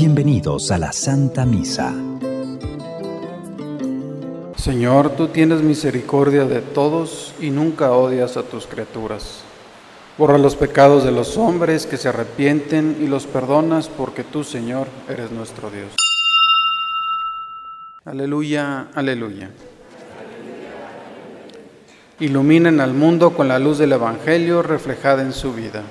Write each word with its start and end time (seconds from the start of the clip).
Bienvenidos 0.00 0.70
a 0.70 0.78
la 0.78 0.92
Santa 0.92 1.44
Misa. 1.44 1.92
Señor, 4.54 5.16
tú 5.16 5.26
tienes 5.26 5.60
misericordia 5.60 6.44
de 6.44 6.60
todos 6.60 7.34
y 7.40 7.50
nunca 7.50 7.90
odias 7.90 8.36
a 8.36 8.44
tus 8.44 8.68
criaturas. 8.68 9.40
Borra 10.16 10.38
los 10.38 10.54
pecados 10.54 11.02
de 11.02 11.10
los 11.10 11.36
hombres 11.36 11.84
que 11.84 11.96
se 11.96 12.10
arrepienten 12.10 12.98
y 13.00 13.08
los 13.08 13.26
perdonas 13.26 13.88
porque 13.88 14.22
tú, 14.22 14.44
Señor, 14.44 14.86
eres 15.08 15.32
nuestro 15.32 15.68
Dios. 15.68 15.90
Aleluya, 18.04 18.90
aleluya. 18.94 19.50
Iluminen 22.20 22.80
al 22.80 22.94
mundo 22.94 23.34
con 23.34 23.48
la 23.48 23.58
luz 23.58 23.78
del 23.78 23.90
Evangelio 23.90 24.62
reflejada 24.62 25.22
en 25.22 25.32
su 25.32 25.52
vida. 25.52 25.82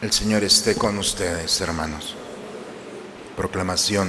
El 0.00 0.12
Señor 0.12 0.44
esté 0.44 0.76
con 0.76 0.96
ustedes, 0.96 1.60
hermanos. 1.60 2.14
Proclamación 3.36 4.08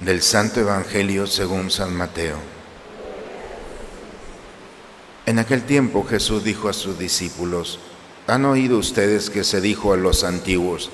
del 0.00 0.22
Santo 0.22 0.60
Evangelio 0.60 1.26
según 1.26 1.70
San 1.70 1.94
Mateo. 1.94 2.38
En 5.26 5.38
aquel 5.38 5.64
tiempo 5.64 6.06
Jesús 6.08 6.44
dijo 6.44 6.70
a 6.70 6.72
sus 6.72 6.98
discípulos, 6.98 7.78
¿han 8.26 8.46
oído 8.46 8.78
ustedes 8.78 9.28
que 9.28 9.44
se 9.44 9.60
dijo 9.60 9.92
a 9.92 9.98
los 9.98 10.24
antiguos, 10.24 10.88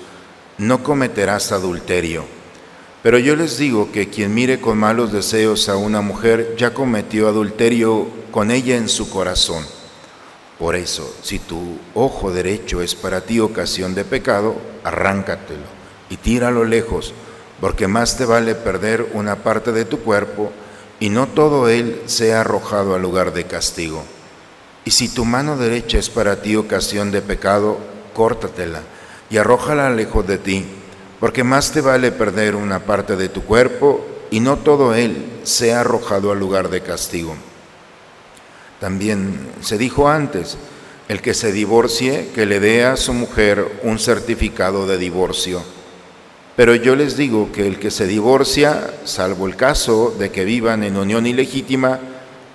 no 0.59 0.83
cometerás 0.83 1.53
adulterio? 1.53 2.25
Pero 3.05 3.21
yo 3.21 3.37
les 3.37 3.57
digo 3.57 3.93
que 3.93 4.11
quien 4.11 4.35
mire 4.35 4.61
con 4.61 4.79
malos 4.79 5.13
deseos 5.13 5.69
a 5.69 5.77
una 5.77 6.01
mujer 6.01 6.57
ya 6.59 6.75
cometió 6.75 7.29
adulterio 7.29 8.09
con 8.33 8.51
ella 8.51 8.79
en 8.79 8.89
su 8.89 9.09
corazón. 9.09 9.65
Por 10.59 10.77
eso, 10.77 11.13
si 11.23 11.39
tu 11.39 11.79
ojo 11.95 12.31
derecho 12.31 12.81
es 12.81 12.95
para 12.95 13.23
ti 13.23 13.41
ocasión 13.41 13.95
de 13.95 14.05
pecado, 14.05 14.57
arráncatelo 14.85 15.65
y 16.09 16.17
tíralo 16.17 16.65
lejos, 16.65 17.13
porque 17.61 17.89
más 17.89 18.17
te 18.17 18.25
vale 18.25 18.55
perder 18.55 19.07
una 19.15 19.37
parte 19.37 19.73
de 19.73 19.85
tu 19.85 20.01
cuerpo 20.01 20.53
y 21.01 21.09
no 21.09 21.27
todo 21.27 21.69
él 21.69 22.03
sea 22.07 22.43
arrojado 22.43 22.95
al 22.95 23.03
lugar 23.03 23.33
de 23.33 23.45
castigo. 23.45 24.05
Y 24.85 24.93
si 24.93 25.09
tu 25.09 25.25
mano 25.25 25.57
derecha 25.57 25.99
es 25.99 26.09
para 26.09 26.41
ti 26.41 26.57
ocasión 26.57 27.11
de 27.11 27.23
pecado, 27.23 27.79
córtatela 28.13 28.83
y 29.31 29.39
arrójala 29.39 29.91
lejos 29.91 30.27
de 30.27 30.39
ti, 30.39 30.65
porque 31.19 31.43
más 31.43 31.73
te 31.73 31.81
vale 31.81 32.13
perder 32.13 32.55
una 32.55 32.81
parte 32.81 33.17
de 33.17 33.29
tu 33.29 33.43
cuerpo 33.43 34.05
y 34.31 34.41
no 34.41 34.59
todo 34.59 34.95
él 34.95 35.41
sea 35.43 35.81
arrojado 35.81 36.31
al 36.31 36.39
lugar 36.39 36.69
de 36.69 36.83
castigo. 36.83 37.35
También 38.85 39.39
se 39.63 39.79
dijo 39.79 40.11
antes, 40.11 40.59
el 41.09 41.23
que 41.23 41.33
se 41.33 41.53
divorcie, 41.53 42.29
que 42.35 42.45
le 42.45 42.61
dé 42.61 42.85
a 42.85 42.99
su 42.99 43.15
mujer 43.15 43.81
un 43.83 43.99
certificado 43.99 44.87
de 44.87 44.99
divorcio. 44.99 45.63
Pero 46.55 46.75
yo 46.75 46.95
les 46.95 47.17
digo 47.17 47.51
que 47.51 47.67
el 47.67 47.79
que 47.79 47.91
se 47.91 48.07
divorcia, 48.07 48.93
salvo 49.07 49.47
el 49.47 49.57
caso 49.57 50.15
de 50.19 50.31
que 50.31 50.45
vivan 50.45 50.85
en 50.85 50.99
unión 50.99 51.27
ilegítima, 51.27 51.99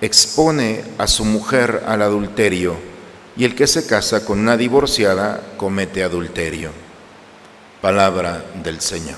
expone 0.02 0.84
a 1.00 1.08
su 1.08 1.26
mujer 1.26 1.82
al 1.88 2.04
adulterio, 2.04 2.76
y 3.36 3.44
el 3.44 3.56
que 3.56 3.66
se 3.66 3.88
casa 3.88 4.24
con 4.24 4.38
una 4.38 4.56
divorciada 4.56 5.42
comete 5.58 6.04
adulterio. 6.04 6.70
Palabra 7.82 8.46
del 8.62 8.80
Señor. 8.82 9.18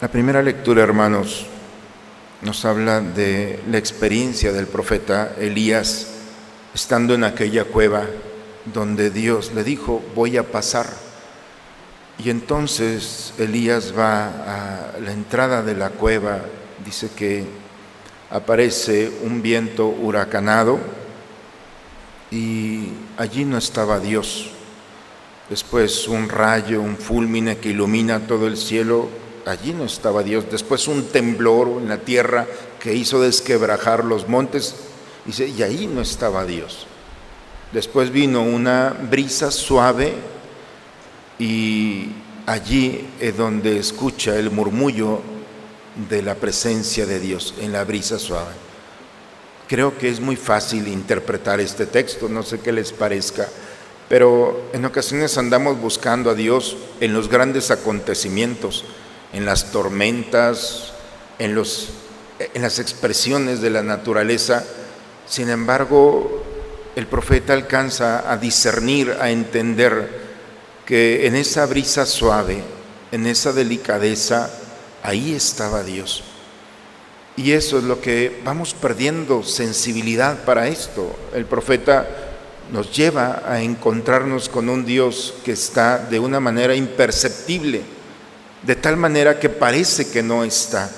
La 0.00 0.08
primera 0.08 0.42
lectura, 0.42 0.82
hermanos, 0.82 1.46
nos 2.44 2.66
habla 2.66 3.00
de 3.00 3.58
la 3.70 3.78
experiencia 3.78 4.52
del 4.52 4.66
profeta 4.66 5.34
Elías 5.40 6.08
estando 6.74 7.14
en 7.14 7.24
aquella 7.24 7.64
cueva 7.64 8.04
donde 8.66 9.10
Dios 9.10 9.52
le 9.54 9.64
dijo, 9.64 10.02
voy 10.14 10.36
a 10.36 10.42
pasar. 10.42 10.86
Y 12.22 12.28
entonces 12.28 13.32
Elías 13.38 13.94
va 13.96 14.26
a 14.26 14.98
la 15.00 15.12
entrada 15.12 15.62
de 15.62 15.74
la 15.74 15.90
cueva, 15.90 16.42
dice 16.84 17.10
que 17.16 17.46
aparece 18.30 19.10
un 19.22 19.40
viento 19.40 19.88
huracanado 19.88 20.78
y 22.30 22.88
allí 23.16 23.46
no 23.46 23.56
estaba 23.56 24.00
Dios. 24.00 24.50
Después 25.48 26.08
un 26.08 26.28
rayo, 26.28 26.82
un 26.82 26.98
fulmine 26.98 27.56
que 27.56 27.70
ilumina 27.70 28.26
todo 28.26 28.46
el 28.46 28.58
cielo 28.58 29.23
allí 29.46 29.72
no 29.72 29.84
estaba 29.84 30.22
Dios. 30.22 30.46
Después 30.50 30.88
un 30.88 31.04
temblor 31.08 31.68
en 31.80 31.88
la 31.88 31.98
tierra 31.98 32.46
que 32.80 32.94
hizo 32.94 33.20
desquebrajar 33.20 34.04
los 34.04 34.28
montes, 34.28 34.74
dice, 35.24 35.48
y 35.48 35.62
ahí 35.62 35.86
no 35.86 36.00
estaba 36.00 36.44
Dios. 36.44 36.86
Después 37.72 38.10
vino 38.10 38.42
una 38.42 38.90
brisa 39.10 39.50
suave 39.50 40.14
y 41.38 42.08
allí 42.46 43.08
es 43.20 43.36
donde 43.36 43.78
escucha 43.78 44.36
el 44.36 44.50
murmullo 44.50 45.20
de 46.08 46.22
la 46.22 46.34
presencia 46.34 47.06
de 47.06 47.20
Dios, 47.20 47.54
en 47.60 47.72
la 47.72 47.84
brisa 47.84 48.18
suave. 48.18 48.52
Creo 49.68 49.96
que 49.96 50.08
es 50.08 50.20
muy 50.20 50.36
fácil 50.36 50.86
interpretar 50.88 51.58
este 51.60 51.86
texto, 51.86 52.28
no 52.28 52.42
sé 52.42 52.60
qué 52.60 52.70
les 52.70 52.92
parezca, 52.92 53.48
pero 54.08 54.68
en 54.72 54.84
ocasiones 54.84 55.38
andamos 55.38 55.80
buscando 55.80 56.30
a 56.30 56.34
Dios 56.34 56.76
en 57.00 57.14
los 57.14 57.28
grandes 57.28 57.70
acontecimientos 57.70 58.84
en 59.34 59.44
las 59.44 59.72
tormentas, 59.72 60.92
en, 61.38 61.54
los, 61.54 61.88
en 62.38 62.62
las 62.62 62.78
expresiones 62.78 63.60
de 63.60 63.70
la 63.70 63.82
naturaleza. 63.82 64.64
Sin 65.26 65.50
embargo, 65.50 66.44
el 66.94 67.08
profeta 67.08 67.52
alcanza 67.52 68.30
a 68.30 68.36
discernir, 68.36 69.16
a 69.20 69.30
entender 69.30 70.22
que 70.86 71.26
en 71.26 71.34
esa 71.34 71.66
brisa 71.66 72.06
suave, 72.06 72.62
en 73.10 73.26
esa 73.26 73.52
delicadeza, 73.52 74.50
ahí 75.02 75.34
estaba 75.34 75.82
Dios. 75.82 76.22
Y 77.36 77.52
eso 77.52 77.78
es 77.78 77.84
lo 77.84 78.00
que 78.00 78.40
vamos 78.44 78.74
perdiendo 78.74 79.42
sensibilidad 79.42 80.44
para 80.44 80.68
esto. 80.68 81.16
El 81.34 81.46
profeta 81.46 82.06
nos 82.70 82.94
lleva 82.96 83.42
a 83.44 83.60
encontrarnos 83.60 84.48
con 84.48 84.68
un 84.68 84.84
Dios 84.84 85.34
que 85.44 85.52
está 85.52 85.98
de 85.98 86.20
una 86.20 86.38
manera 86.38 86.76
imperceptible 86.76 87.93
de 88.66 88.76
tal 88.76 88.96
manera 88.96 89.38
que 89.38 89.48
parece 89.48 90.10
que 90.10 90.22
no 90.22 90.44
está. 90.44 90.90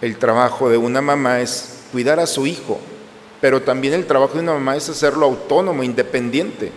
El 0.00 0.16
trabajo 0.16 0.70
de 0.70 0.78
una 0.78 1.02
mamá 1.02 1.40
es 1.40 1.80
cuidar 1.92 2.20
a 2.20 2.26
su 2.26 2.46
hijo, 2.46 2.80
pero 3.40 3.62
también 3.62 3.94
el 3.94 4.06
trabajo 4.06 4.34
de 4.34 4.40
una 4.40 4.54
mamá 4.54 4.76
es 4.76 4.88
hacerlo 4.88 5.26
autónomo, 5.26 5.82
independiente. 5.82 6.72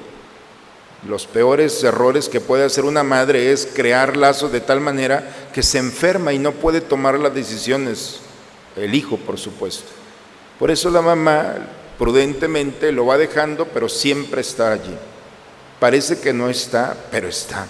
Los 1.08 1.25
peores 1.25 1.84
errores 1.84 2.30
que 2.30 2.42
puede 2.42 2.66
hacer 2.66 2.86
una 2.86 3.03
madre 3.03 3.52
es 3.52 3.68
crear 3.74 4.16
lazos 4.18 4.52
de 4.52 4.62
tal 4.62 4.80
manera 4.80 5.50
que 5.53 5.63
se 5.63 5.78
enferma 5.78 6.34
y 6.34 6.40
no 6.40 6.53
puede 6.53 6.81
tomar 6.81 7.19
las 7.19 7.34
decisiones, 7.34 8.19
el 8.75 8.96
hijo 8.96 9.18
por 9.18 9.38
supuesto. 9.38 9.90
Por 10.59 10.72
eso 10.72 10.90
la 10.90 11.02
mamá 11.02 11.56
prudentemente 11.97 12.92
lo 12.92 13.06
va 13.06 13.18
dejando, 13.18 13.68
pero 13.68 13.90
siempre 13.90 14.42
está 14.42 14.72
allí. 14.72 14.96
Parece 15.80 16.19
que 16.19 16.34
no 16.34 16.50
está, 16.50 16.96
pero 17.12 17.28
está. 17.28 17.68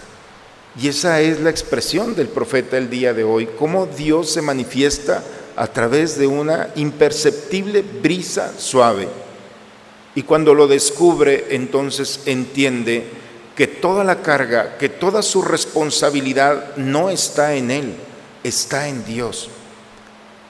Y 0.79 0.87
esa 0.87 1.21
es 1.21 1.39
la 1.39 1.51
expresión 1.51 2.15
del 2.15 2.27
profeta 2.27 2.77
el 2.77 2.89
día 2.89 3.13
de 3.13 3.23
hoy, 3.23 3.47
cómo 3.59 3.85
Dios 3.85 4.31
se 4.31 4.41
manifiesta 4.41 5.23
a 5.55 5.67
través 5.67 6.17
de 6.17 6.25
una 6.25 6.69
imperceptible 6.75 7.83
brisa 7.83 8.53
suave. 8.57 9.07
Y 10.15 10.23
cuando 10.23 10.53
lo 10.53 10.67
descubre, 10.67 11.47
entonces 11.51 12.21
entiende 12.25 13.03
que 13.55 13.67
toda 13.67 14.03
la 14.03 14.21
carga, 14.21 14.77
que 14.77 14.89
toda 14.89 15.21
su 15.21 15.43
responsabilidad 15.43 16.75
no 16.75 17.11
está 17.11 17.53
en 17.55 17.69
él, 17.69 17.93
está 18.43 18.87
en 18.87 19.05
Dios. 19.05 19.49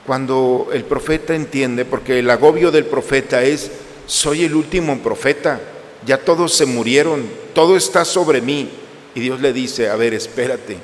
Cuando 0.06 0.68
el 0.72 0.84
profeta 0.84 1.34
entiende, 1.34 1.84
porque 1.84 2.18
el 2.18 2.30
agobio 2.30 2.70
del 2.70 2.86
profeta 2.86 3.42
es, 3.42 3.70
soy 4.06 4.44
el 4.44 4.54
último 4.54 4.98
profeta, 4.98 5.60
ya 6.06 6.18
todos 6.18 6.54
se 6.54 6.66
murieron, 6.66 7.26
todo 7.54 7.76
está 7.76 8.04
sobre 8.04 8.40
mí, 8.40 8.70
y 9.14 9.20
Dios 9.20 9.40
le 9.40 9.52
dice, 9.52 9.88
a 9.88 9.96
ver, 9.96 10.14
espérate, 10.14 10.78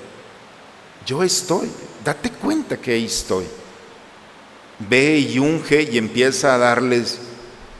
yo 1.07 1.23
estoy, 1.23 1.69
date 2.05 2.31
cuenta 2.31 2.77
que 2.77 2.93
ahí 2.93 3.07
estoy. 3.07 3.45
Ve 4.89 5.19
y 5.19 5.39
unge 5.39 5.83
y 5.91 5.99
empieza 5.99 6.55
a 6.55 6.59
darles, 6.59 7.19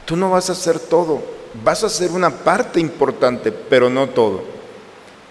tú 0.05 0.15
no 0.15 0.29
vas 0.29 0.49
a 0.49 0.53
hacer 0.53 0.79
todo, 0.79 1.23
vas 1.63 1.83
a 1.83 1.87
hacer 1.87 2.11
una 2.11 2.29
parte 2.29 2.79
importante, 2.79 3.51
pero 3.51 3.89
no 3.89 4.09
todo. 4.09 4.43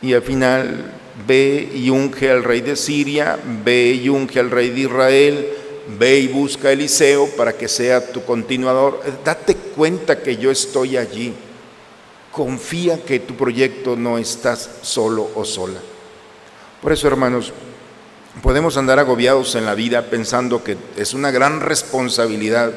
Y 0.02 0.14
al 0.14 0.22
final 0.22 0.92
ve 1.26 1.70
y 1.74 1.90
unge 1.90 2.30
al 2.30 2.42
rey 2.42 2.60
de 2.60 2.76
Siria, 2.76 3.38
ve 3.64 3.92
y 3.92 4.08
unge 4.08 4.40
al 4.40 4.50
rey 4.50 4.70
de 4.70 4.80
Israel, 4.80 5.48
ve 5.98 6.20
y 6.20 6.28
busca 6.28 6.68
a 6.68 6.72
Eliseo 6.72 7.26
para 7.36 7.56
que 7.56 7.68
sea 7.68 8.12
tu 8.12 8.24
continuador. 8.24 9.02
Date 9.24 9.54
cuenta 9.54 10.22
que 10.22 10.36
yo 10.36 10.50
estoy 10.50 10.96
allí. 10.96 11.34
Confía 12.32 13.02
que 13.04 13.20
tu 13.20 13.34
proyecto 13.36 13.96
no 13.96 14.18
estás 14.18 14.70
solo 14.82 15.28
o 15.34 15.44
sola. 15.44 15.80
Por 16.80 16.92
eso, 16.92 17.08
hermanos, 17.08 17.52
podemos 18.42 18.76
andar 18.76 18.98
agobiados 18.98 19.54
en 19.54 19.66
la 19.66 19.74
vida 19.74 20.06
pensando 20.06 20.62
que 20.62 20.76
es 20.96 21.12
una 21.12 21.30
gran 21.30 21.60
responsabilidad 21.60 22.72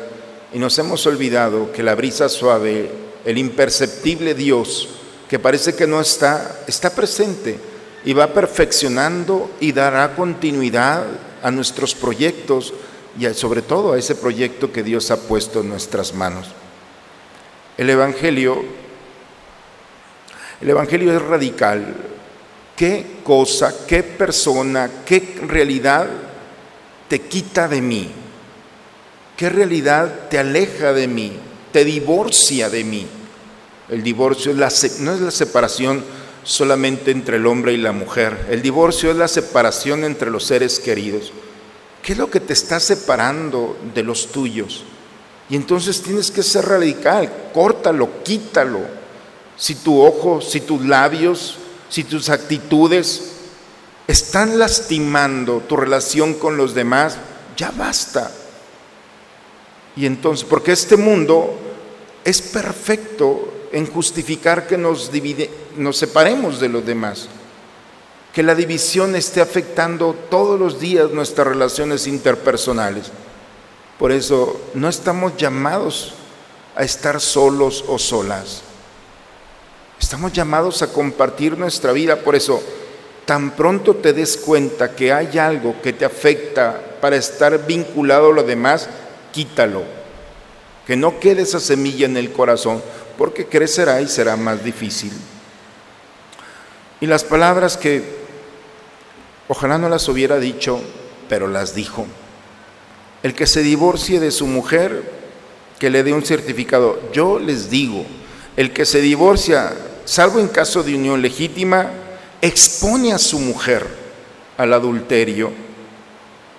y 0.54 0.60
nos 0.60 0.78
hemos 0.80 1.06
olvidado 1.06 1.72
que 1.72 1.84
la 1.84 1.96
brisa 1.96 2.30
suave, 2.30 2.92
el 3.26 3.38
imperceptible 3.38 4.34
Dios, 4.34 4.90
que 5.30 5.40
parece 5.40 5.76
que 5.76 5.88
no 5.88 6.02
está, 6.02 6.64
está 6.68 6.90
presente 6.92 7.60
y 8.06 8.14
va 8.14 8.34
perfeccionando 8.34 9.50
y 9.60 9.72
dará 9.72 10.16
continuidad 10.16 11.06
a 11.42 11.52
nuestros 11.52 11.96
proyectos 11.96 12.74
y 13.18 13.26
sobre 13.34 13.62
todo 13.62 13.94
a 13.94 13.98
ese 13.98 14.16
proyecto 14.16 14.72
que 14.72 14.84
Dios 14.84 15.12
ha 15.12 15.18
puesto 15.18 15.62
en 15.62 15.70
nuestras 15.70 16.14
manos. 16.14 16.48
El 17.78 17.90
Evangelio, 17.90 18.64
el 20.64 20.70
Evangelio 20.70 21.14
es 21.14 21.22
radical. 21.22 21.94
¿Qué 22.74 23.18
cosa, 23.22 23.86
qué 23.86 24.02
persona, 24.02 24.90
qué 25.06 25.42
realidad 25.46 26.08
te 27.10 27.20
quita 27.20 27.68
de 27.68 27.82
mí? 27.82 28.10
¿Qué 29.36 29.50
realidad 29.50 30.30
te 30.30 30.40
aleja 30.40 30.94
de 30.94 31.10
mí? 31.10 31.34
Te 31.74 31.84
divorcia 31.84 32.70
de 32.70 32.86
mí. 32.86 33.06
El 33.90 34.04
divorcio 34.04 34.54
no 34.54 35.14
es 35.14 35.20
la 35.20 35.32
separación 35.32 36.02
solamente 36.46 37.12
entre 37.12 37.36
el 37.36 37.46
hombre 37.46 37.74
y 37.74 37.78
la 37.78 37.92
mujer. 37.92 38.46
El 38.50 38.62
divorcio 38.62 39.12
es 39.12 39.18
la 39.18 39.28
separación 39.28 40.06
entre 40.06 40.32
los 40.32 40.46
seres 40.46 40.80
queridos. 40.80 41.34
¿Qué 42.02 42.14
es 42.14 42.18
lo 42.18 42.32
que 42.32 42.40
te 42.40 42.54
está 42.54 42.80
separando 42.80 43.78
de 43.94 44.04
los 44.04 44.32
tuyos? 44.32 44.86
Y 45.50 45.58
entonces 45.58 46.02
tienes 46.02 46.32
que 46.32 46.42
ser 46.42 46.64
radical, 46.64 47.30
córtalo, 47.54 48.24
quítalo. 48.24 49.03
Si 49.58 49.76
tu 49.76 50.02
ojo, 50.02 50.42
si 50.42 50.62
tus 50.62 50.86
labios, 50.86 51.58
si 51.90 52.04
tus 52.04 52.30
actitudes 52.30 53.34
están 54.08 54.58
lastimando 54.60 55.62
tu 55.68 55.78
relación 55.78 56.34
con 56.34 56.58
los 56.58 56.74
demás, 56.74 57.18
ya 57.56 57.72
basta. 57.72 58.32
Y 59.96 60.06
entonces, 60.06 60.46
porque 60.50 60.72
este 60.72 60.98
mundo 60.98 61.54
es 62.24 62.42
perfecto 62.42 63.68
en 63.72 63.86
justificar 63.86 64.68
que 64.68 64.78
nos, 64.78 65.12
divide, 65.12 65.50
nos 65.78 65.98
separemos 65.98 66.60
de 66.60 66.70
los 66.70 66.86
demás, 66.86 67.28
que 68.34 68.44
la 68.44 68.56
división 68.56 69.16
esté 69.16 69.42
afectando 69.42 70.16
todos 70.30 70.60
los 70.60 70.80
días 70.80 71.12
nuestras 71.12 71.48
relaciones 71.48 72.08
interpersonales. 72.08 73.12
Por 74.00 74.12
eso 74.12 74.60
no 74.74 74.90
estamos 74.90 75.38
llamados 75.38 76.14
a 76.76 76.84
estar 76.84 77.22
solos 77.22 77.86
o 77.88 78.00
solas. 78.00 78.63
Estamos 80.04 80.34
llamados 80.34 80.82
a 80.82 80.92
compartir 80.92 81.58
nuestra 81.58 81.94
vida. 81.94 82.18
Por 82.18 82.36
eso, 82.36 82.62
tan 83.26 83.52
pronto 83.52 83.96
te 83.96 84.12
des 84.12 84.36
cuenta 84.36 84.94
que 84.94 85.14
hay 85.14 85.38
algo 85.38 85.82
que 85.82 85.94
te 85.94 86.04
afecta 86.04 86.78
para 87.00 87.16
estar 87.16 87.66
vinculado 87.66 88.30
a 88.30 88.34
lo 88.34 88.44
demás, 88.44 88.90
quítalo. 89.32 89.84
Que 90.86 90.98
no 90.98 91.22
quede 91.22 91.44
esa 91.44 91.62
semilla 91.62 92.06
en 92.06 92.18
el 92.18 92.34
corazón 92.34 92.84
porque 93.18 93.46
crecerá 93.46 94.02
y 94.02 94.10
será 94.10 94.36
más 94.36 94.62
difícil. 94.66 95.14
Y 97.00 97.08
las 97.08 97.24
palabras 97.24 97.78
que 97.78 98.04
ojalá 99.48 99.78
no 99.78 99.88
las 99.88 100.10
hubiera 100.10 100.38
dicho, 100.38 100.82
pero 101.30 101.48
las 101.48 101.76
dijo. 101.76 102.06
El 103.24 103.34
que 103.34 103.48
se 103.48 103.64
divorcie 103.64 104.20
de 104.20 104.32
su 104.32 104.48
mujer, 104.48 105.02
que 105.80 105.90
le 105.90 106.04
dé 106.04 106.12
un 106.12 106.26
certificado. 106.26 107.00
Yo 107.14 107.40
les 107.40 107.70
digo, 107.70 108.06
el 108.58 108.74
que 108.74 108.86
se 108.86 109.00
divorcia, 109.00 109.74
salvo 110.06 110.40
en 110.40 110.48
caso 110.48 110.84
de 110.84 110.96
unión 110.96 111.22
legítima, 111.22 111.92
expone 112.42 113.14
a 113.14 113.18
su 113.18 113.40
mujer 113.40 113.88
al 114.58 114.74
adulterio. 114.74 115.52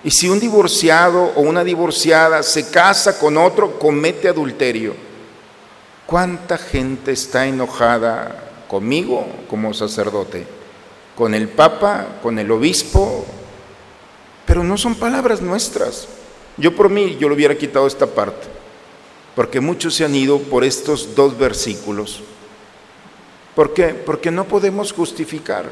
Y 0.03 0.11
si 0.11 0.29
un 0.29 0.39
divorciado 0.39 1.33
o 1.35 1.41
una 1.41 1.63
divorciada 1.63 2.43
se 2.43 2.69
casa 2.69 3.17
con 3.17 3.37
otro, 3.37 3.79
comete 3.79 4.27
adulterio. 4.27 4.95
¿Cuánta 6.05 6.57
gente 6.57 7.11
está 7.11 7.47
enojada 7.47 8.43
conmigo 8.67 9.25
como 9.49 9.73
sacerdote? 9.73 10.45
Con 11.15 11.33
el 11.33 11.49
Papa, 11.49 12.19
con 12.21 12.37
el 12.37 12.51
obispo, 12.51 13.25
pero 14.45 14.63
no 14.63 14.77
son 14.77 14.95
palabras 14.95 15.41
nuestras. 15.41 16.07
Yo 16.57 16.75
por 16.75 16.89
mí, 16.89 17.17
yo 17.19 17.27
le 17.27 17.35
hubiera 17.35 17.57
quitado 17.57 17.87
esta 17.87 18.05
parte, 18.05 18.47
porque 19.35 19.59
muchos 19.59 19.95
se 19.95 20.05
han 20.05 20.13
ido 20.13 20.39
por 20.39 20.63
estos 20.63 21.15
dos 21.15 21.37
versículos. 21.37 22.21
¿Por 23.55 23.73
qué? 23.73 23.89
Porque 23.89 24.31
no 24.31 24.45
podemos 24.45 24.91
justificar. 24.91 25.65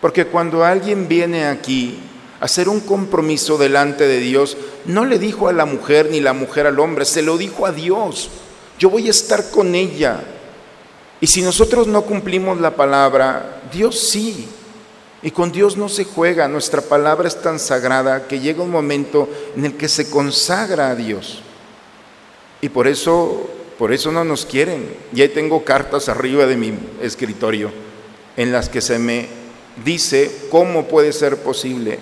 Porque 0.00 0.26
cuando 0.26 0.64
alguien 0.64 1.08
viene 1.08 1.46
aquí 1.46 1.98
a 2.40 2.44
hacer 2.44 2.68
un 2.68 2.80
compromiso 2.80 3.56
delante 3.56 4.06
de 4.06 4.20
Dios, 4.20 4.56
no 4.84 5.04
le 5.04 5.18
dijo 5.18 5.48
a 5.48 5.52
la 5.52 5.64
mujer 5.64 6.10
ni 6.10 6.20
la 6.20 6.34
mujer 6.34 6.66
al 6.66 6.78
hombre, 6.78 7.04
se 7.04 7.22
lo 7.22 7.38
dijo 7.38 7.66
a 7.66 7.72
Dios 7.72 8.30
yo 8.78 8.90
voy 8.90 9.06
a 9.08 9.10
estar 9.10 9.50
con 9.50 9.74
ella. 9.74 10.22
Y 11.20 11.26
si 11.26 11.42
nosotros 11.42 11.86
no 11.86 12.02
cumplimos 12.02 12.60
la 12.60 12.76
palabra, 12.76 13.62
Dios 13.72 13.98
sí. 13.98 14.48
Y 15.22 15.30
con 15.30 15.50
Dios 15.50 15.76
no 15.76 15.88
se 15.88 16.04
juega, 16.04 16.46
nuestra 16.46 16.82
palabra 16.82 17.26
es 17.26 17.40
tan 17.40 17.58
sagrada 17.58 18.28
que 18.28 18.38
llega 18.38 18.62
un 18.62 18.70
momento 18.70 19.28
en 19.56 19.64
el 19.64 19.76
que 19.76 19.88
se 19.88 20.10
consagra 20.10 20.90
a 20.90 20.94
Dios. 20.94 21.40
Y 22.60 22.68
por 22.68 22.86
eso, 22.86 23.48
por 23.78 23.92
eso 23.92 24.10
no 24.10 24.24
nos 24.24 24.46
quieren. 24.46 24.88
Y 25.14 25.22
ahí 25.22 25.28
tengo 25.28 25.64
cartas 25.64 26.08
arriba 26.08 26.46
de 26.46 26.56
mi 26.56 26.74
escritorio 27.02 27.70
en 28.36 28.52
las 28.52 28.68
que 28.68 28.80
se 28.80 28.98
me 28.98 29.28
dice 29.84 30.30
cómo 30.50 30.86
puede 30.86 31.12
ser 31.12 31.38
posible. 31.38 31.98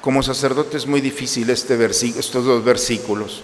Como 0.00 0.22
sacerdote 0.22 0.76
es 0.76 0.86
muy 0.86 1.00
difícil 1.00 1.48
este 1.50 1.82
estos 1.84 2.44
dos 2.44 2.64
versículos. 2.64 3.42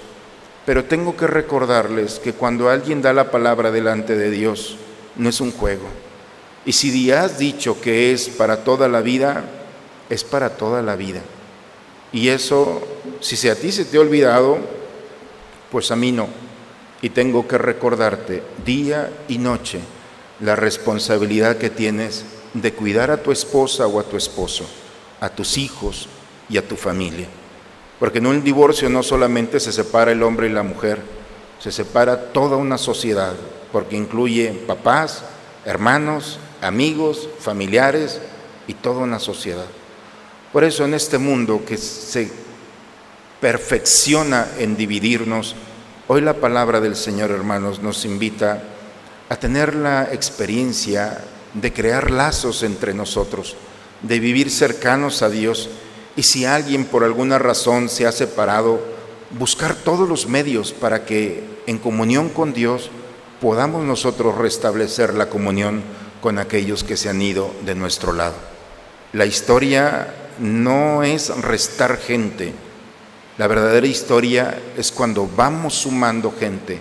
Pero 0.66 0.84
tengo 0.84 1.16
que 1.16 1.26
recordarles 1.26 2.18
que 2.18 2.34
cuando 2.34 2.68
alguien 2.68 3.02
da 3.02 3.12
la 3.12 3.30
palabra 3.30 3.70
delante 3.70 4.14
de 4.14 4.30
Dios, 4.30 4.76
no 5.16 5.28
es 5.28 5.40
un 5.40 5.52
juego. 5.52 5.86
Y 6.66 6.72
si 6.72 7.10
has 7.10 7.38
dicho 7.38 7.80
que 7.80 8.12
es 8.12 8.28
para 8.28 8.62
toda 8.62 8.88
la 8.88 9.00
vida, 9.00 9.44
es 10.10 10.22
para 10.22 10.50
toda 10.50 10.82
la 10.82 10.96
vida. 10.96 11.22
Y 12.12 12.28
eso, 12.28 12.82
si 13.20 13.48
a 13.48 13.54
ti 13.54 13.72
se 13.72 13.86
te 13.86 13.96
ha 13.96 14.00
olvidado, 14.00 14.58
pues 15.70 15.90
a 15.90 15.96
mí 15.96 16.12
no. 16.12 16.28
Y 17.02 17.10
tengo 17.10 17.48
que 17.48 17.58
recordarte 17.58 18.42
día 18.64 19.10
y 19.28 19.38
noche 19.38 19.80
la 20.40 20.56
responsabilidad 20.56 21.56
que 21.56 21.70
tienes 21.70 22.24
de 22.54 22.72
cuidar 22.72 23.10
a 23.10 23.22
tu 23.22 23.32
esposa 23.32 23.86
o 23.86 24.00
a 24.00 24.04
tu 24.04 24.16
esposo, 24.16 24.64
a 25.20 25.28
tus 25.28 25.56
hijos 25.58 26.08
y 26.48 26.58
a 26.58 26.66
tu 26.66 26.76
familia. 26.76 27.28
Porque 27.98 28.18
en 28.18 28.26
un 28.26 28.42
divorcio 28.42 28.88
no 28.88 29.02
solamente 29.02 29.60
se 29.60 29.72
separa 29.72 30.12
el 30.12 30.22
hombre 30.22 30.48
y 30.48 30.52
la 30.52 30.62
mujer, 30.62 30.98
se 31.58 31.70
separa 31.70 32.32
toda 32.32 32.56
una 32.56 32.78
sociedad, 32.78 33.34
porque 33.72 33.96
incluye 33.96 34.52
papás, 34.66 35.22
hermanos, 35.64 36.38
amigos, 36.62 37.28
familiares 37.38 38.20
y 38.66 38.74
toda 38.74 39.00
una 39.00 39.18
sociedad. 39.18 39.66
Por 40.52 40.64
eso 40.64 40.84
en 40.84 40.94
este 40.94 41.18
mundo 41.18 41.62
que 41.66 41.76
se 41.76 42.30
perfecciona 43.40 44.48
en 44.58 44.76
dividirnos, 44.76 45.54
hoy 46.12 46.22
la 46.22 46.34
palabra 46.34 46.80
del 46.80 46.96
Señor, 46.96 47.30
hermanos, 47.30 47.82
nos 47.82 48.04
invita 48.04 48.60
a 49.28 49.36
tener 49.36 49.76
la 49.76 50.08
experiencia 50.10 51.20
de 51.54 51.72
crear 51.72 52.10
lazos 52.10 52.64
entre 52.64 52.94
nosotros, 52.94 53.54
de 54.02 54.18
vivir 54.18 54.50
cercanos 54.50 55.22
a 55.22 55.30
Dios 55.30 55.68
y 56.16 56.24
si 56.24 56.44
alguien 56.44 56.86
por 56.86 57.04
alguna 57.04 57.38
razón 57.38 57.88
se 57.88 58.08
ha 58.08 58.10
separado, 58.10 58.80
buscar 59.38 59.76
todos 59.76 60.08
los 60.08 60.26
medios 60.26 60.72
para 60.72 61.04
que 61.04 61.44
en 61.68 61.78
comunión 61.78 62.28
con 62.28 62.52
Dios 62.52 62.90
podamos 63.40 63.84
nosotros 63.84 64.36
restablecer 64.36 65.14
la 65.14 65.28
comunión 65.28 65.80
con 66.20 66.40
aquellos 66.40 66.82
que 66.82 66.96
se 66.96 67.08
han 67.08 67.22
ido 67.22 67.54
de 67.64 67.76
nuestro 67.76 68.12
lado. 68.12 68.34
La 69.12 69.26
historia 69.26 70.12
no 70.40 71.04
es 71.04 71.28
restar 71.40 71.98
gente, 71.98 72.52
la 73.40 73.46
verdadera 73.46 73.86
historia 73.86 74.60
es 74.76 74.92
cuando 74.92 75.26
vamos 75.26 75.72
sumando 75.72 76.30
gente, 76.38 76.78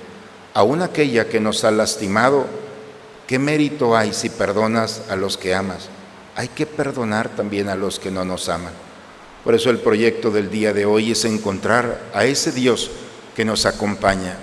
aún 0.53 0.81
aquella 0.81 1.29
que 1.29 1.39
nos 1.39 1.63
ha 1.63 1.71
lastimado, 1.71 2.47
¿qué 3.27 3.39
mérito 3.39 3.95
hay 3.95 4.11
si 4.11 4.27
perdonas 4.27 5.03
a 5.09 5.15
los 5.15 5.37
que 5.37 5.55
amas? 5.55 5.87
Hay 6.35 6.49
que 6.49 6.65
perdonar 6.65 7.29
también 7.29 7.69
a 7.69 7.75
los 7.75 7.97
que 7.97 8.11
no 8.11 8.25
nos 8.25 8.49
aman. 8.49 8.73
Por 9.45 9.55
eso 9.55 9.69
el 9.69 9.77
proyecto 9.77 10.31
del 10.31 10.51
día 10.51 10.73
de 10.73 10.85
hoy 10.85 11.11
es 11.11 11.23
encontrar 11.23 12.01
a 12.13 12.25
ese 12.25 12.51
Dios 12.51 12.91
que 13.37 13.45
nos 13.45 13.65
acompaña. 13.65 14.35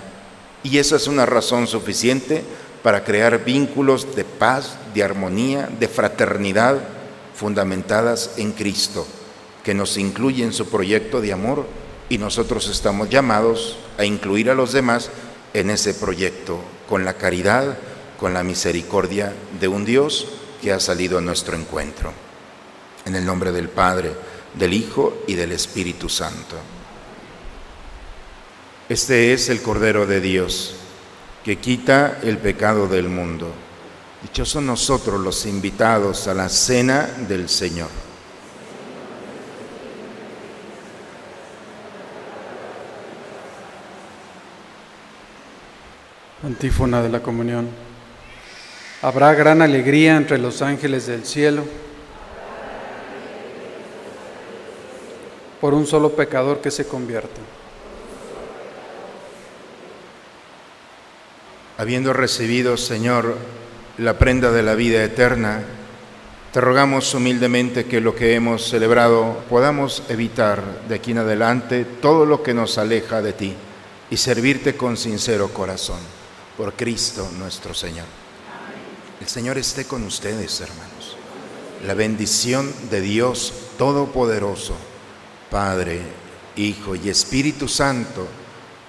Y 0.63 0.79
esa 0.79 0.95
es 0.95 1.05
una 1.05 1.27
razón 1.27 1.67
suficiente 1.67 2.43
para 2.81 3.03
crear 3.03 3.45
vínculos 3.45 4.15
de 4.15 4.23
paz, 4.23 4.75
de 4.95 5.03
armonía, 5.03 5.69
de 5.79 5.87
fraternidad 5.87 6.79
fundamentadas 7.35 8.31
en 8.37 8.53
Cristo, 8.53 9.05
que 9.63 9.75
nos 9.75 9.99
incluye 9.99 10.43
en 10.43 10.53
su 10.53 10.65
proyecto 10.67 11.21
de 11.21 11.31
amor 11.31 11.86
y 12.09 12.17
nosotros 12.17 12.69
estamos 12.69 13.09
llamados 13.09 13.77
a 13.97 14.05
incluir 14.05 14.49
a 14.49 14.55
los 14.55 14.73
demás 14.73 15.09
en 15.53 15.69
ese 15.69 15.93
proyecto, 15.93 16.59
con 16.87 17.03
la 17.03 17.15
caridad, 17.15 17.77
con 18.19 18.33
la 18.33 18.43
misericordia 18.43 19.33
de 19.59 19.67
un 19.67 19.85
Dios 19.85 20.27
que 20.61 20.71
ha 20.71 20.79
salido 20.79 21.17
a 21.17 21.21
nuestro 21.21 21.55
encuentro. 21.57 22.11
En 23.05 23.15
el 23.15 23.25
nombre 23.25 23.51
del 23.51 23.69
Padre, 23.69 24.11
del 24.57 24.73
Hijo 24.73 25.23
y 25.27 25.35
del 25.35 25.51
Espíritu 25.51 26.09
Santo. 26.09 26.55
Este 28.89 29.33
es 29.33 29.49
el 29.49 29.61
Cordero 29.61 30.05
de 30.05 30.21
Dios, 30.21 30.75
que 31.43 31.57
quita 31.57 32.19
el 32.23 32.37
pecado 32.37 32.87
del 32.87 33.09
mundo. 33.09 33.51
Dichosos 34.23 34.63
nosotros 34.63 35.19
los 35.19 35.45
invitados 35.45 36.27
a 36.27 36.33
la 36.33 36.49
cena 36.49 37.05
del 37.27 37.49
Señor. 37.49 38.06
Antífona 46.47 47.01
de 47.01 47.09
la 47.09 47.19
comunión. 47.19 47.67
Habrá 49.01 49.33
gran 49.33 49.61
alegría 49.61 50.15
entre 50.15 50.37
los 50.37 50.61
ángeles 50.61 51.05
del 51.05 51.25
cielo 51.25 51.65
por 55.59 55.73
un 55.73 55.85
solo 55.85 56.13
pecador 56.13 56.61
que 56.61 56.71
se 56.71 56.87
convierte. 56.87 57.41
Habiendo 61.77 62.13
recibido, 62.13 62.77
Señor, 62.77 63.35
la 63.97 64.17
prenda 64.17 64.49
de 64.49 64.63
la 64.63 64.75
vida 64.75 65.03
eterna, 65.03 65.63
te 66.53 66.61
rogamos 66.61 67.13
humildemente 67.13 67.87
que 67.87 67.99
lo 67.99 68.15
que 68.15 68.35
hemos 68.35 68.69
celebrado 68.69 69.43
podamos 69.49 70.01
evitar 70.07 70.63
de 70.87 70.95
aquí 70.95 71.11
en 71.11 71.17
adelante 71.17 71.83
todo 72.01 72.25
lo 72.25 72.41
que 72.41 72.53
nos 72.53 72.77
aleja 72.77 73.21
de 73.21 73.33
ti 73.33 73.53
y 74.09 74.15
servirte 74.15 74.77
con 74.77 74.95
sincero 74.95 75.49
corazón. 75.49 76.16
Por 76.57 76.73
Cristo 76.73 77.29
nuestro 77.37 77.75
Señor. 77.75 78.07
El 79.21 79.27
Señor 79.27 79.59
esté 79.59 79.85
con 79.85 80.01
ustedes, 80.03 80.59
hermanos. 80.59 81.15
La 81.85 81.93
bendición 81.93 82.73
de 82.89 82.99
Dios 82.99 83.53
Todopoderoso, 83.77 84.75
Padre, 85.51 86.01
Hijo 86.55 86.95
y 86.95 87.09
Espíritu 87.09 87.67
Santo, 87.67 88.27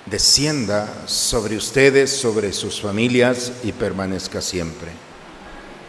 descienda 0.07 1.07
sobre 1.07 1.59
ustedes, 1.59 2.11
sobre 2.11 2.55
sus 2.55 2.81
familias 2.81 3.53
y 3.63 3.73
permanezca 3.73 4.41
siempre. 4.41 4.89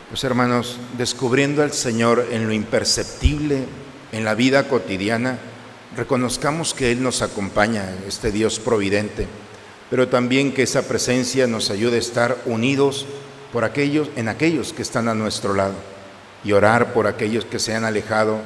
Pues 0.09 0.21
hermanos, 0.25 0.77
descubriendo 0.97 1.63
al 1.63 1.71
Señor 1.71 2.27
en 2.31 2.45
lo 2.45 2.51
imperceptible, 2.51 3.63
en 4.11 4.25
la 4.25 4.35
vida 4.35 4.67
cotidiana, 4.67 5.39
reconozcamos 5.95 6.73
que 6.73 6.91
Él 6.91 7.01
nos 7.01 7.21
acompaña, 7.21 7.89
este 8.05 8.33
Dios 8.33 8.59
providente, 8.59 9.27
pero 9.89 10.07
también 10.07 10.53
que 10.53 10.63
esa 10.63 10.87
presencia 10.87 11.47
nos 11.47 11.69
ayude 11.69 11.95
a 11.95 11.99
estar 11.99 12.37
unidos 12.45 13.05
por 13.51 13.63
aquellos, 13.63 14.09
en 14.15 14.27
aquellos 14.27 14.73
que 14.73 14.81
están 14.81 15.07
a 15.07 15.15
nuestro 15.15 15.53
lado 15.53 15.73
y 16.43 16.51
orar 16.51 16.93
por 16.93 17.07
aquellos 17.07 17.45
que 17.45 17.59
se 17.59 17.75
han 17.75 17.83
alejado 17.83 18.39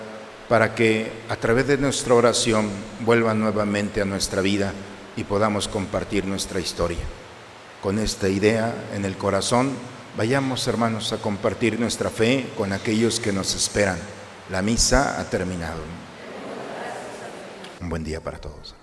para 0.48 0.76
que 0.76 1.12
a 1.30 1.36
través 1.36 1.68
de 1.68 1.78
nuestra 1.78 2.14
oración 2.14 2.70
vuelvan 3.02 3.40
nuevamente 3.40 4.02
a 4.02 4.06
nuestra 4.06 4.42
vida 4.42 4.74
y 5.16 5.24
podamos 5.24 5.68
compartir 5.68 6.26
nuestra 6.26 6.60
historia. 6.60 7.04
Con 7.82 8.00
esta 8.00 8.30
idea 8.30 8.74
en 8.94 9.06
el 9.06 9.18
corazón, 9.18 9.72
vayamos 10.18 10.68
hermanos 10.68 11.12
a 11.12 11.18
compartir 11.18 11.80
nuestra 11.80 12.10
fe 12.10 12.48
con 12.58 12.72
aquellos 12.72 13.20
que 13.20 13.34
nos 13.34 13.56
esperan. 13.56 13.98
La 14.50 14.62
misa 14.62 15.20
ha 15.20 15.30
terminado. 15.30 15.82
Un 17.82 17.90
buen 17.90 18.04
día 18.04 18.22
para 18.22 18.40
todos. 18.40 18.83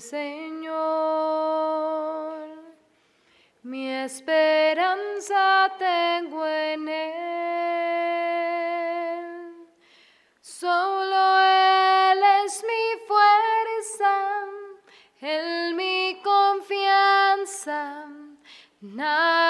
Señor. 0.00 0.78
Mi 3.62 3.90
esperanza 3.90 5.70
tengo 5.78 6.46
en 6.46 6.88
Él. 6.88 7.18
Solo 10.40 11.40
Él 11.40 12.22
es 12.44 12.64
mi 12.64 12.98
fuerza, 13.06 14.46
Él 15.20 15.74
mi 15.74 16.20
confianza. 16.22 18.06
Nada 18.80 19.47